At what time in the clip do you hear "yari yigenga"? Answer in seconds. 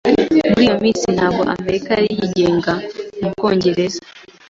1.95-2.73